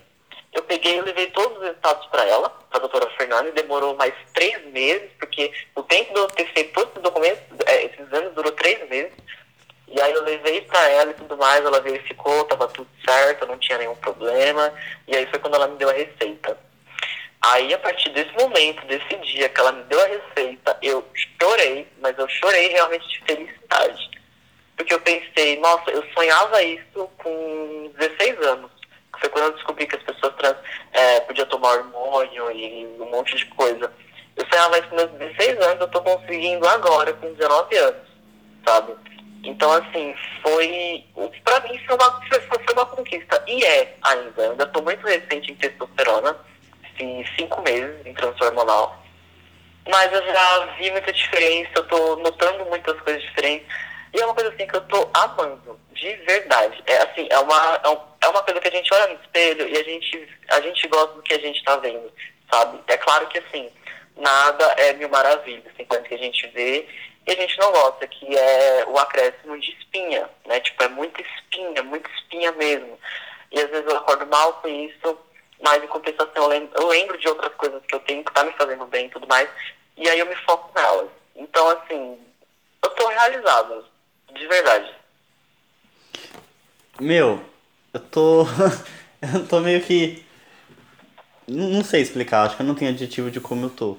[0.55, 3.95] eu peguei e levei todos os resultados para ela, para a doutora Fernanda, e demorou
[3.97, 8.01] mais três meses, porque o tempo de eu ter feito todos esses documentos, é, esses
[8.01, 9.13] exames durou três meses.
[9.89, 13.59] E aí eu levei pra ela e tudo mais, ela verificou, tava tudo certo, não
[13.59, 14.73] tinha nenhum problema.
[15.07, 16.59] E aí foi quando ela me deu a receita.
[17.43, 21.05] Aí a partir desse momento, desse dia que ela me deu a receita, eu
[21.41, 24.11] chorei, mas eu chorei realmente de felicidade.
[24.77, 28.71] Porque eu pensei, nossa, eu sonhava isso com 16 anos.
[29.13, 30.57] Que foi quando eu descobri que as pessoas trans
[30.93, 33.93] é, podiam tomar hormônio e um monte de coisa.
[34.37, 38.09] Eu sonhava isso com meus 16 anos, eu tô conseguindo agora, com 19 anos,
[38.67, 38.95] sabe?
[39.45, 41.05] Então, assim, foi.
[41.45, 43.43] Pra mim foi uma, foi, uma conquista.
[43.47, 44.43] E é ainda.
[44.43, 46.37] Eu ainda tô muito recente em testosterona.
[46.97, 49.05] Fiz cinco meses em transtorno hormonal.
[49.89, 53.67] Mas eu já vi muita diferença, eu tô notando muitas coisas diferentes.
[54.15, 56.83] E é uma coisa assim que eu tô amando, de verdade.
[56.87, 57.89] É assim, é uma, é
[58.25, 61.15] é uma coisa que a gente olha no espelho e a gente, a gente gosta
[61.15, 62.11] do que a gente tá vendo,
[62.51, 62.79] sabe?
[62.87, 63.69] É claro que assim,
[64.17, 66.89] nada é mil maravilhas, tem coisas que a gente vê
[67.27, 70.61] e a gente não gosta, que é o acréscimo de espinha, né?
[70.61, 72.99] Tipo, é muita espinha, muita espinha mesmo.
[73.51, 75.19] E às vezes eu acordo mal com isso,
[75.63, 78.85] mas em compensação eu lembro, de outras coisas que eu tenho que tá me fazendo
[78.87, 79.49] bem e tudo mais,
[79.97, 81.09] e aí eu me foco nelas.
[81.37, 82.19] Então, assim,
[82.83, 83.85] eu tô realizado,
[84.33, 84.95] de verdade.
[87.01, 87.43] Meu,
[87.93, 88.47] eu tô.
[89.35, 90.25] eu tô meio que.
[91.47, 93.97] Não sei explicar, acho que eu não tenho adjetivo de como eu tô.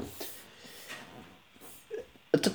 [2.32, 2.52] Eu tô-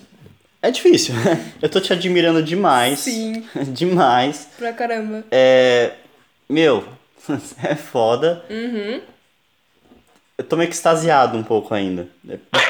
[0.62, 1.14] É difícil.
[1.62, 3.00] Eu tô te admirando demais.
[3.00, 3.44] Sim.
[3.72, 4.48] demais.
[4.58, 5.24] Pra caramba.
[5.30, 5.92] É.
[6.48, 6.84] Meu,
[7.62, 8.44] é foda.
[8.50, 9.00] Uhum.
[10.36, 12.08] Eu tô meio que extasiado um pouco ainda.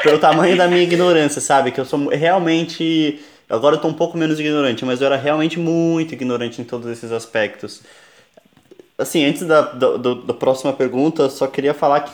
[0.03, 1.70] Pelo tamanho da minha ignorância, sabe?
[1.70, 3.20] Que eu sou realmente.
[3.48, 6.88] Agora eu tô um pouco menos ignorante, mas eu era realmente muito ignorante em todos
[6.90, 7.81] esses aspectos.
[8.98, 12.12] Assim, antes da, do, do- da próxima pergunta, eu só queria falar que,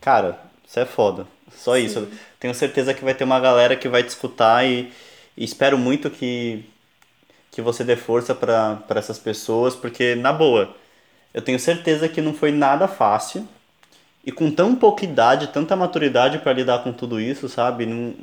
[0.00, 1.26] cara, isso é foda.
[1.56, 2.00] Só isso.
[2.00, 2.08] Eu
[2.40, 4.90] tenho certeza que vai ter uma galera que vai te escutar e
[5.36, 6.64] espero muito que,
[7.50, 10.74] que você dê força pra essas pessoas, porque, na boa,
[11.32, 13.46] eu tenho certeza que não foi nada fácil.
[14.24, 17.84] E com tão pouca idade, tanta maturidade pra lidar com tudo isso, sabe?
[17.84, 18.14] Não,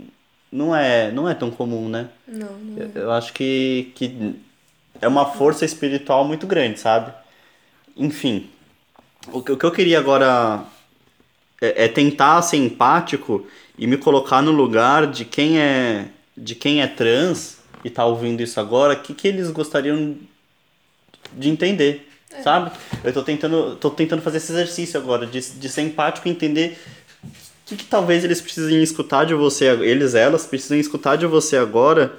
[0.51, 2.09] não, é, não é tão comum, né?
[2.27, 2.77] Não, não.
[2.77, 4.35] Eu, eu acho que, que
[4.99, 7.13] é uma força espiritual muito grande, sabe?
[7.95, 8.49] Enfim,
[9.31, 10.63] o que, o que eu queria agora
[11.61, 13.45] é, é tentar ser empático
[13.77, 16.07] e me colocar no lugar de quem é
[16.41, 20.15] de quem é trans e tá ouvindo isso agora, o que, que eles gostariam
[21.33, 22.09] de entender,
[22.43, 22.71] sabe?
[23.03, 26.79] Eu tô tentando, tô tentando fazer esse exercício agora, de, de ser empático e entender
[27.23, 27.29] o
[27.65, 32.11] que, que talvez eles precisem escutar de você, eles, elas, precisam escutar de você agora,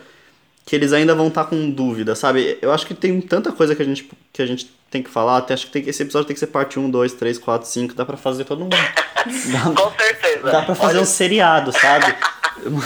[0.65, 2.57] que eles ainda vão estar com dúvida, sabe?
[2.63, 5.39] Eu acho que tem tanta coisa que a gente, que a gente tem que falar,
[5.39, 7.95] até acho que tem, esse episódio tem que ser parte 1, 2, 3, 4, 5,
[7.95, 8.77] dá pra fazer todo mundo.
[8.77, 10.51] Dá, Com certeza.
[10.51, 12.15] dá pra fazer Olha, um seriado, sabe?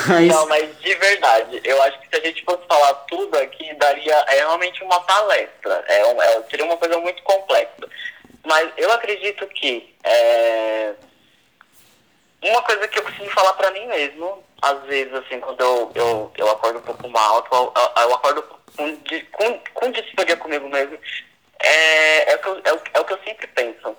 [0.09, 0.29] Mas.
[0.29, 4.15] Não, mas de verdade, eu acho que se a gente fosse falar tudo aqui, daria
[4.29, 5.85] é realmente uma palestra.
[5.89, 7.89] É, um- é- seria uma coisa muito complexa.
[8.45, 10.95] Mas eu acredito que é,
[12.43, 16.33] uma coisa que eu preciso falar pra mim mesmo, às vezes, assim, quando eu, eu,
[16.37, 18.43] eu acordo um pouco mal, eu, eu, acordo
[18.77, 18.97] com,
[19.33, 20.99] com, com disforia comigo mesmo,
[21.59, 23.97] é, é, o, que eu, é, o, é o que eu sempre penso.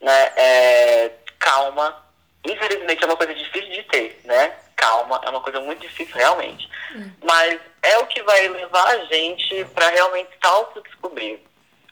[0.00, 0.32] Né?
[0.36, 2.04] É, calma.
[2.44, 4.52] Infelizmente é uma coisa difícil de ter, né?
[4.76, 6.68] Calma, é uma coisa muito difícil realmente.
[7.24, 11.40] Mas é o que vai levar a gente para realmente se autodescobrir.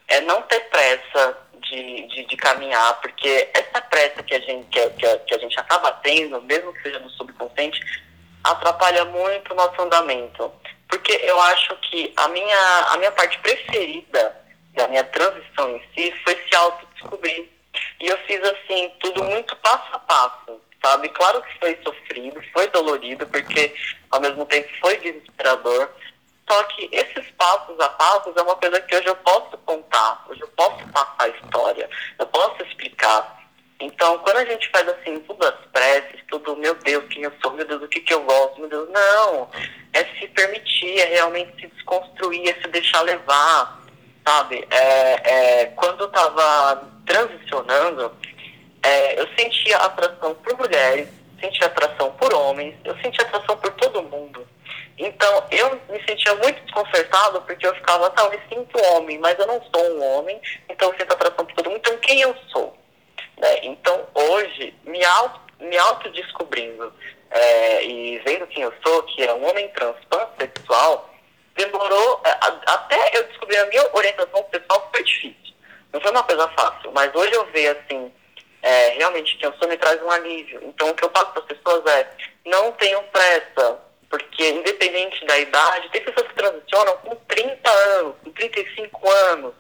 [0.07, 4.91] É não ter pressa de, de, de, caminhar, porque essa pressa que a gente, que,
[4.91, 7.81] que, que a gente acaba tendo, mesmo que seja no subconsciente,
[8.45, 10.53] atrapalha muito o nosso andamento.
[10.89, 14.37] Porque eu acho que a minha, a minha parte preferida
[14.75, 17.51] da minha transição em si foi se autodescobrir.
[18.01, 21.09] E eu fiz assim, tudo muito passo a passo, sabe?
[21.09, 23.75] Claro que foi sofrido, foi dolorido, porque
[24.11, 25.89] ao mesmo tempo foi desesperador.
[26.47, 30.43] Só que esses passos a passos é uma coisa que hoje eu posso contar, hoje
[30.43, 33.43] eu posso passar a história, eu posso explicar.
[33.81, 37.53] Então, quando a gente faz assim, tudo as preces, tudo, meu Deus, quem eu sou,
[37.53, 39.49] meu Deus, o que, que eu gosto, meu Deus, não.
[39.95, 43.81] É se permitir, é realmente se desconstruir, é se deixar levar,
[44.27, 44.67] sabe?
[44.71, 48.13] É, é, quando eu tava transicionando,
[48.85, 51.09] é, eu sentia atração por mulheres,
[51.41, 54.47] sentia atração por homens, eu sentia atração por todo mundo.
[54.99, 59.39] Então, eu me sentia muito desconcertado porque eu ficava, tá, eu me sinto homem, mas
[59.39, 62.37] eu não sou um homem, então eu sinto atração por todo mundo, então quem eu
[62.53, 62.77] sou?
[63.39, 63.59] Né?
[63.63, 66.93] Então, hoje, me, auto, me autodescobrindo
[67.31, 71.11] é, e vendo quem eu sou, que é um homem trans pansexual,
[71.57, 72.31] demorou, é,
[72.67, 75.55] até eu descobrir a minha orientação sexual foi difícil.
[75.93, 78.13] Não foi uma coisa fácil, mas hoje eu vejo assim,
[78.65, 80.59] é, realmente quem eu sou me traz um alívio.
[80.65, 82.11] Então o que eu passo para as pessoas é,
[82.47, 88.33] não tenham pressa, porque independente da idade, tem pessoas que transicionam com 30 anos, com
[88.33, 89.55] 35 anos,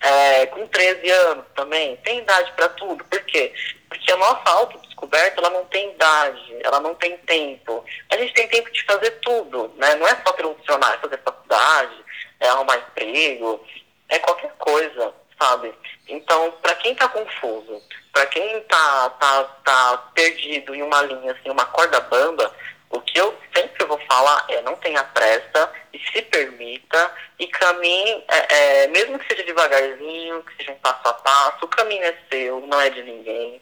[0.00, 3.04] é, com 13 anos também, tem idade para tudo.
[3.04, 3.52] Por quê?
[3.88, 7.84] Porque a nossa autodescoberta, ela não tem idade, ela não tem tempo.
[8.10, 9.94] A gente tem tempo de fazer tudo, né?
[9.94, 12.04] Não é só transicionar, é fazer faculdade,
[12.40, 13.64] é arrumar emprego,
[14.08, 15.72] é qualquer coisa, sabe?
[16.08, 17.80] Então, para quem está confuso,
[18.18, 22.52] para quem está tá, tá perdido em uma linha, assim, uma corda bamba,
[22.90, 28.24] o que eu sempre vou falar é não tenha pressa e se permita e caminhe,
[28.26, 32.14] é, é, mesmo que seja devagarzinho, que seja um passo a passo, o caminho é
[32.28, 33.60] seu, não é de ninguém.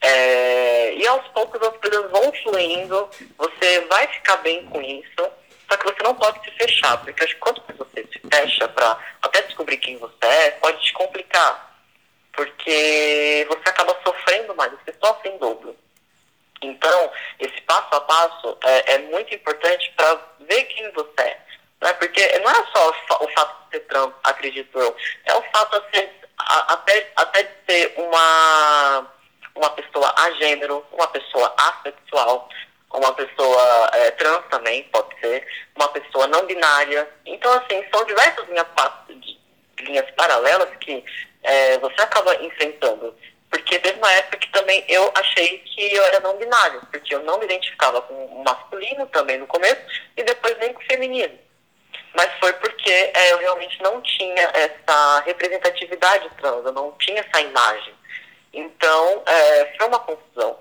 [0.00, 5.30] É, e aos poucos as coisas vão fluindo, você vai ficar bem com isso,
[5.68, 8.68] só que você não pode se fechar, porque acho que quanto mais você se fecha
[8.68, 11.72] para até descobrir quem você é, pode te complicar,
[12.32, 13.31] porque
[15.02, 15.76] sofrendo mais, você sofre em dobro.
[16.62, 21.40] Então, esse passo a passo é, é muito importante para ver quem você é.
[21.82, 21.92] Né?
[21.94, 25.96] Porque não é só o fato de ser trans, acredito eu, é o fato de
[25.96, 29.06] ser, até, até de ser uma,
[29.56, 32.48] uma pessoa a gênero, uma pessoa assexual,
[32.92, 37.08] uma pessoa é, trans também, pode ser, uma pessoa não binária.
[37.26, 38.66] Então, assim, são diversas linhas,
[39.80, 41.04] linhas paralelas que
[41.42, 43.16] é, você acaba enfrentando.
[43.52, 47.22] Porque teve uma época que também eu achei que eu era não binário, porque eu
[47.22, 49.82] não me identificava com o masculino também no começo
[50.16, 51.38] e depois nem com o feminino.
[52.14, 57.42] Mas foi porque é, eu realmente não tinha essa representatividade trans, eu não tinha essa
[57.42, 57.92] imagem.
[58.54, 60.58] Então, é, foi uma confusão.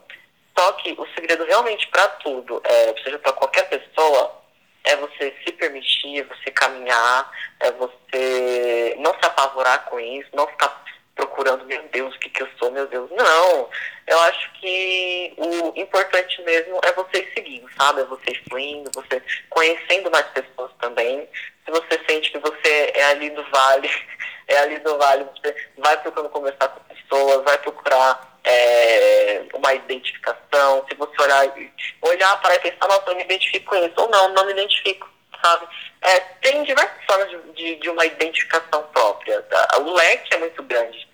[0.57, 4.37] Só que o segredo realmente para tudo, é, seja para qualquer pessoa,
[4.83, 10.80] é você se permitir, você caminhar, é você não se apavorar com isso, não ficar
[11.21, 13.09] procurando, meu Deus, o que, que eu sou, meu Deus.
[13.11, 13.69] Não,
[14.07, 18.01] eu acho que o importante mesmo é você seguindo, sabe?
[18.01, 21.27] É você fluindo, você conhecendo mais pessoas também.
[21.63, 23.89] Se você sente que você é ali do vale,
[24.47, 30.83] é ali do vale, você vai procurando conversar com pessoas, vai procurar é, uma identificação.
[30.89, 31.53] Se você olhar,
[32.01, 35.07] olhar para e pensar, nossa, eu me identifico com isso, ou não, não me identifico
[35.43, 35.67] sabe?
[36.01, 39.41] É, tem diversas formas de, de, de, uma identificação própria.
[39.43, 39.67] Tá?
[39.79, 41.10] O leque é muito grande.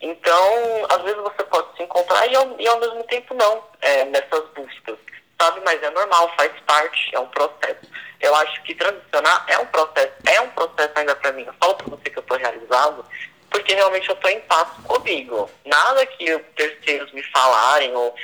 [0.00, 4.04] Então, às vezes você pode se encontrar e ao, e ao mesmo tempo não, é,
[4.06, 4.96] nessas buscas,
[5.38, 5.60] sabe?
[5.64, 7.90] Mas é normal, faz parte, é um processo.
[8.20, 11.44] Eu acho que transicionar é um processo, é um processo ainda para mim.
[11.46, 13.04] Eu falo para você que eu estou realizado,
[13.50, 15.50] porque realmente eu estou em paz comigo.
[15.66, 18.14] Nada que terceiros me falarem ou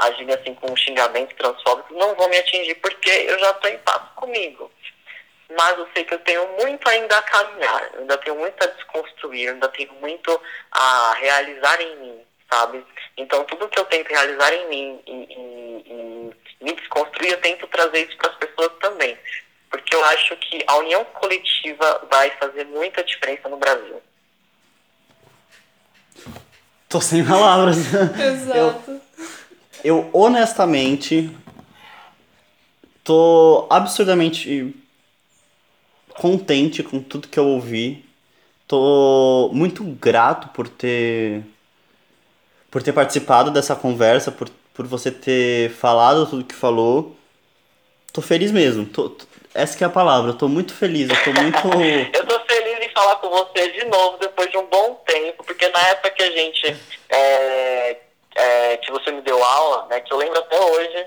[0.00, 4.02] agirem assim com xingamentos transfóbicos não vão me atingir, porque eu já estou em paz
[4.14, 4.70] comigo
[5.54, 9.50] mas eu sei que eu tenho muito ainda a caminhar, ainda tenho muito a desconstruir,
[9.50, 10.40] ainda tenho muito
[10.72, 12.84] a realizar em mim, sabe?
[13.16, 17.66] Então, tudo que eu tento realizar em mim e, e, e me desconstruir, eu tento
[17.68, 19.16] trazer isso para as pessoas também.
[19.70, 24.02] Porque eu acho que a união coletiva vai fazer muita diferença no Brasil.
[26.88, 27.78] Tô sem palavras.
[28.18, 28.90] Exato.
[28.90, 29.00] Eu,
[29.84, 31.30] eu honestamente
[33.04, 34.74] tô absurdamente
[36.18, 38.04] contente com tudo que eu ouvi.
[38.68, 41.42] tô muito grato por ter
[42.70, 47.16] por ter participado dessa conversa, por, por você ter falado tudo que falou.
[48.12, 48.84] Tô feliz mesmo.
[48.86, 49.24] Tô, tô-
[49.54, 50.34] essa é a palavra.
[50.34, 51.08] Tô muito feliz.
[51.08, 51.58] Eu tô muito.
[52.12, 55.68] Eu tô feliz em falar com você de novo depois de um bom tempo, porque
[55.68, 56.76] na época que a gente.
[57.08, 57.96] é,
[58.34, 60.00] é, que você me deu aula, né?
[60.00, 61.06] Que eu lembro até hoje.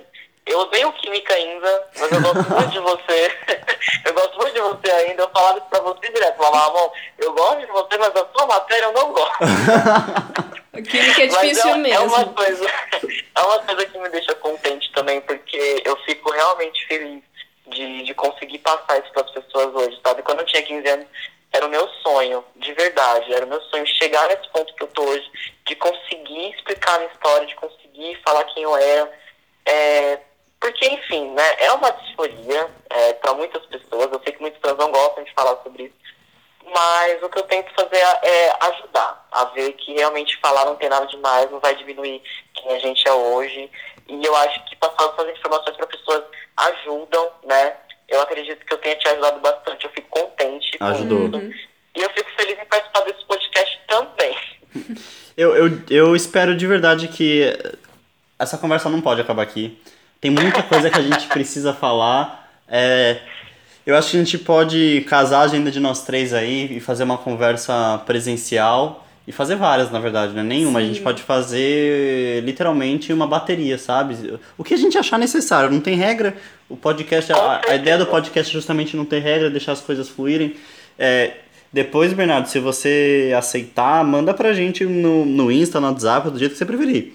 [0.49, 3.37] Eu odeio química ainda, mas eu gosto muito de você.
[4.05, 5.23] eu gosto muito de você ainda.
[5.23, 6.37] Eu falava isso pra você direto.
[6.37, 9.37] Falava, amor, eu gosto de você, mas a sua matéria eu não gosto.
[10.83, 11.95] Química é Mas difícil é, mesmo.
[11.95, 16.85] É uma, coisa, é uma coisa que me deixa contente também, porque eu fico realmente
[16.87, 17.23] feliz
[17.67, 20.23] de, de conseguir passar isso para as pessoas hoje, sabe?
[20.23, 21.07] Quando eu tinha 15 anos,
[21.51, 24.87] era o meu sonho, de verdade, era o meu sonho chegar nesse ponto que eu
[24.87, 25.29] tô hoje,
[25.65, 29.11] de conseguir explicar a minha história, de conseguir falar quem eu era.
[29.65, 30.19] É,
[30.59, 34.79] porque, enfim, né, é uma disforia é, para muitas pessoas, eu sei que muitas pessoas
[34.79, 35.93] não gostam de falar sobre isso,
[36.73, 40.89] mas o que eu tento fazer é ajudar a ver que realmente falar não tem
[40.89, 42.21] nada demais, não vai diminuir
[42.53, 43.69] quem a gente é hoje.
[44.07, 46.23] E eu acho que passar essas informações para pessoas
[46.57, 47.75] ajudam, né?
[48.07, 50.77] Eu acredito que eu tenha te ajudado bastante, eu fico contente.
[50.77, 51.27] com Ajudou.
[51.41, 51.67] isso.
[51.95, 54.37] E eu fico feliz em participar desse podcast também.
[55.37, 57.57] Eu, eu, eu espero de verdade que
[58.37, 59.81] essa conversa não pode acabar aqui.
[60.21, 62.51] Tem muita coisa que a gente precisa falar.
[62.67, 63.19] É,
[63.85, 67.03] eu acho que a gente pode casar a agenda de nós três aí e fazer
[67.03, 69.05] uma conversa presencial.
[69.27, 70.41] E fazer várias, na verdade, né?
[70.41, 70.79] Nenhuma.
[70.79, 71.03] A gente Sim.
[71.03, 74.39] pode fazer literalmente uma bateria, sabe?
[74.57, 75.69] O que a gente achar necessário.
[75.69, 76.35] Não tem regra.
[76.67, 80.09] O podcast, a, a ideia do podcast é justamente não ter regra, deixar as coisas
[80.09, 80.55] fluírem.
[80.97, 81.33] É,
[81.71, 86.53] depois, Bernardo, se você aceitar, manda pra gente no, no Insta, no WhatsApp, do jeito
[86.53, 87.13] que você preferir.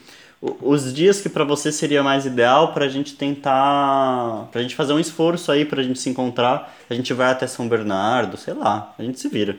[0.60, 4.46] Os dias que pra você seria mais ideal pra gente tentar.
[4.52, 6.74] pra gente fazer um esforço aí pra gente se encontrar.
[6.90, 9.56] A gente vai até São Bernardo, sei lá, a gente se vira.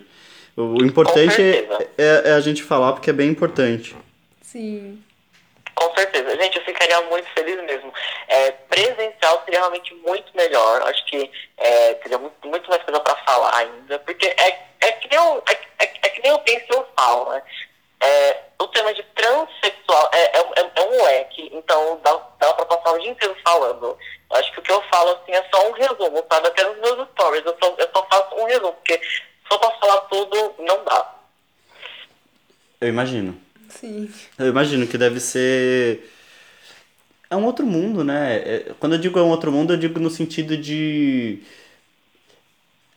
[0.56, 3.96] O, importante é, é- é a gente falar porque é bem importante.
[4.42, 5.02] Sim.
[5.74, 6.38] Com certeza.
[6.38, 7.92] Gente, eu ficaria muito feliz mesmo.
[8.28, 10.84] É, presencial seria realmente muito melhor.
[10.84, 14.00] Acho que é, teria muito, muito mais coisa para falar ainda.
[14.00, 16.88] Porque é, é, que nem eu, é, é, é que nem eu penso e eu
[16.96, 17.42] falo, né?
[18.02, 19.75] É, o tema de transexual
[20.14, 23.98] é, é, é- é um leque, então dá, dá pra passar o dia inteiro falando.
[24.32, 26.48] Acho que o que eu falo assim é só um resumo, sabe?
[26.48, 27.46] Até nos meus stories.
[27.46, 29.00] Eu só, eu só faço um resumo, porque
[29.50, 31.16] só pra falar tudo não dá.
[32.82, 33.38] Eu imagino.
[33.70, 34.12] Sim.
[34.38, 36.12] Eu imagino que deve ser.
[37.30, 38.36] É um outro mundo, né?
[38.38, 41.44] É- Quando eu digo é um outro mundo, eu digo no sentido de.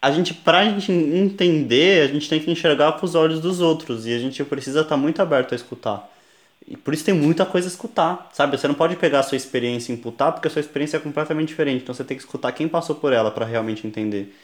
[0.00, 4.06] A gente, pra gente entender, a gente tem que enxergar com os olhos dos outros.
[4.06, 6.08] E a gente precisa estar muito aberto a escutar.
[6.70, 8.58] E por isso tem muita coisa a escutar, sabe?
[8.58, 11.48] Você não pode pegar a sua experiência e imputar, porque a sua experiência é completamente
[11.48, 11.82] diferente.
[11.82, 14.34] Então você tem que escutar quem passou por ela pra realmente entender.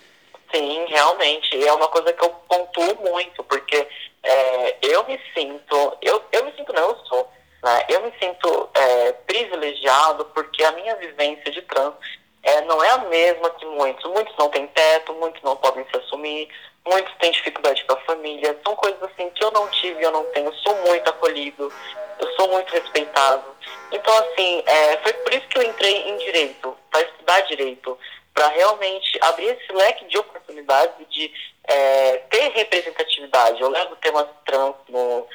[0.51, 1.63] Sim, realmente.
[1.63, 3.87] É uma coisa que eu pontuo muito, porque
[4.23, 7.31] é, eu me sinto, eu, eu me sinto, não, eu sou,
[7.63, 7.85] né?
[7.91, 11.95] Eu me sinto é, privilegiado porque a minha vivência de trans
[12.43, 14.11] é, não é a mesma que muitos.
[14.11, 16.49] Muitos não têm teto, muitos não podem se assumir,
[16.87, 18.59] muitos têm dificuldade com a família.
[18.65, 20.47] São coisas assim que eu não tive, eu não tenho.
[20.47, 21.73] Eu sou muito acolhido,
[22.19, 23.45] eu sou muito respeitado.
[23.91, 27.99] Então, assim, é, foi por isso que eu entrei em direito, para estudar direito,
[28.33, 31.33] para realmente abrir esse leque de oportunidades de
[31.65, 33.61] é, ter representatividade.
[33.61, 35.27] Eu levo temas trans no,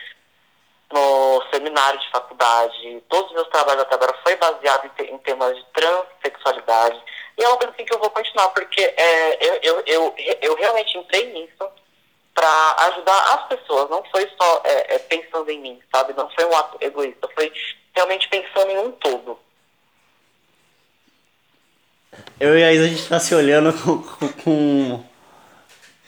[0.92, 5.56] no seminário de faculdade, todos os meus trabalhos até agora foi baseado em, em temas
[5.56, 7.02] de transexualidade.
[7.40, 10.98] E é coisa assim que eu vou continuar, porque é, eu, eu, eu, eu realmente
[10.98, 11.72] entrei nisso
[12.36, 16.14] para ajudar as pessoas, não foi só é, é, pensando em mim, sabe?
[16.14, 17.52] Não foi um ato egoísta, foi
[17.96, 19.40] realmente pensando em um todo.
[22.38, 24.34] Eu e a Isa, a gente tá se olhando com.
[24.44, 25.09] com,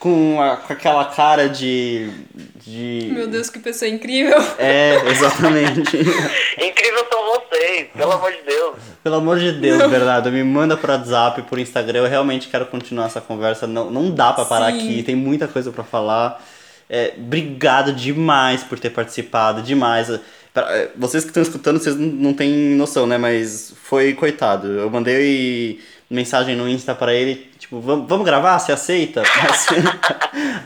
[0.02, 2.10] com, a- com aquela cara de.
[2.56, 3.10] de...
[3.14, 4.38] Meu Deus, que pessoa incrível.
[4.58, 5.80] É, exatamente.
[6.58, 8.76] Incrível são vocês, pelo amor de Deus.
[9.04, 12.00] Pelo amor de Deus, Bernardo, me manda por WhatsApp, por Instagram.
[12.00, 13.68] Eu realmente quero continuar essa conversa.
[13.68, 14.78] Não, não dá pra parar Sim.
[14.80, 16.44] aqui, tem muita coisa pra falar.
[16.90, 20.12] É, obrigado demais por ter participado, demais.
[20.54, 23.18] Pra- é, Vocês que estão escutando, vocês não, não têm noção, né?
[23.20, 24.68] Mas foi coitado.
[24.68, 25.80] Eu mandei
[26.12, 28.60] mensagem no Insta pra ele, tipo, vamos, vamos gravar?
[28.60, 29.24] Você aceita?
[29.50, 29.76] Assim,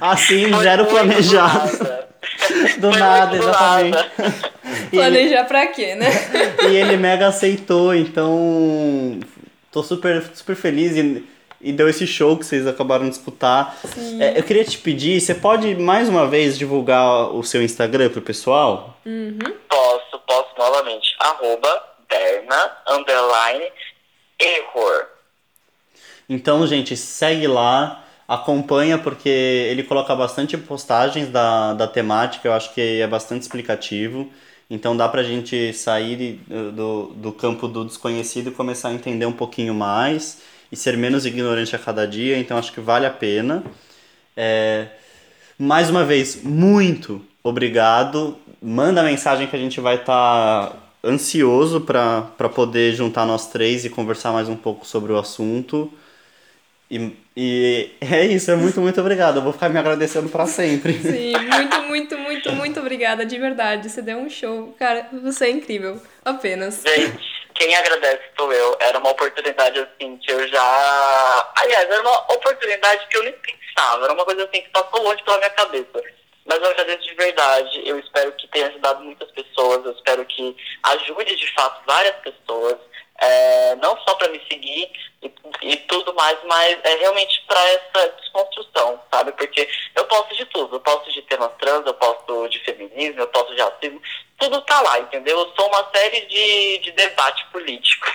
[0.01, 2.05] assim Foi zero muito planejado.
[2.79, 3.91] Do Foi nada, exatamente.
[3.95, 4.55] nada.
[4.91, 6.07] E ele- Planejar pra quê, né?
[6.69, 9.19] e ele mega aceitou, então
[9.71, 11.23] tô super, super feliz e,
[11.61, 13.77] e deu esse show que vocês acabaram de escutar.
[14.19, 18.21] É, eu queria te pedir, você pode mais uma vez divulgar o seu Instagram pro
[18.21, 18.97] pessoal?
[19.69, 21.15] Posso, posso novamente.
[21.19, 23.65] Arroba Berna, underline,
[24.39, 25.07] error.
[26.29, 28.03] Então, gente, segue lá.
[28.27, 34.29] acompanha porque ele coloca bastante postagens da, da temática, eu acho que é bastante explicativo.
[34.69, 36.41] Então dá pra gente sair
[36.73, 41.25] do, do campo do desconhecido e começar a entender um pouquinho mais e ser menos
[41.25, 43.63] ignorante a cada dia, então acho que vale a pena.
[44.35, 44.87] É,
[45.57, 48.37] mais uma vez, muito obrigado.
[48.61, 53.89] Manda mensagem que a gente vai estar tá ansioso para poder juntar nós três e
[53.89, 55.93] conversar mais um pouco sobre o assunto.
[56.89, 59.37] E, e é isso, é muito, muito obrigado.
[59.37, 60.93] Eu vou ficar me agradecendo para sempre.
[61.01, 63.89] Sim, muito, muito, muito, muito obrigada, de verdade.
[63.89, 64.73] Você deu um show.
[64.77, 66.01] Cara, você é incrível.
[66.23, 66.83] Apenas.
[66.85, 67.25] Gente,
[67.55, 68.77] quem agradece sou eu.
[68.79, 71.53] Era uma oportunidade assim que eu já.
[71.57, 74.05] Aliás, era uma oportunidade que eu nem pensava.
[74.05, 76.03] Era uma coisa assim que passou longe pela minha cabeça.
[76.45, 77.81] Mas eu agradeço de verdade.
[77.83, 79.83] Eu espero que tenha ajudado muitas pessoas.
[79.83, 82.77] Eu espero que ajude de fato várias pessoas
[83.19, 84.89] é, não só para me seguir
[85.21, 89.31] e, e, tudo mais, mas é realmente para essa desconstrução, sabe?
[89.31, 93.27] Porque eu posso de tudo, eu posso de temas trans, eu posso de feminismo, eu
[93.27, 94.01] posso de racismo,
[94.37, 95.39] tudo tá lá, entendeu?
[95.39, 98.05] Eu sou uma série de, de debate político.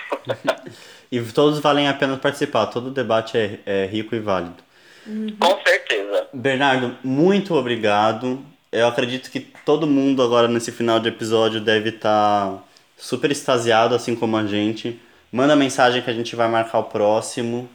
[1.11, 4.63] e todos valem a pena participar, todo debate é, é rico e válido.
[5.05, 5.35] Uhum.
[5.39, 6.27] Com certeza.
[6.31, 8.45] Bernardo, muito obrigado.
[8.71, 12.51] Eu acredito que todo mundo agora nesse final de episódio deve estar.
[12.51, 12.63] Tá
[13.01, 15.01] super extasiado, assim como a gente.
[15.31, 17.67] Manda mensagem que a gente vai marcar o próximo.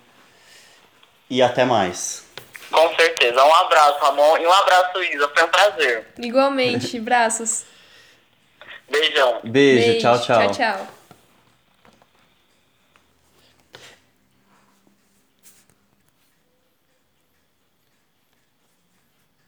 [1.29, 2.25] E até mais.
[2.71, 3.45] Com certeza.
[3.45, 4.39] Um abraço, Ramon.
[4.39, 5.29] E um abraço, Isa.
[5.35, 6.07] Foi um prazer.
[6.19, 6.99] Igualmente.
[7.01, 7.65] Braços.
[8.89, 9.41] Beijão.
[9.43, 9.87] Beijo.
[9.87, 10.01] Beijo.
[10.01, 10.39] Tchau, tchau.
[10.39, 10.96] Tchau, tchau.